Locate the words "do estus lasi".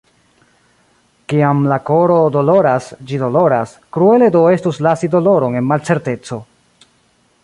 4.37-5.11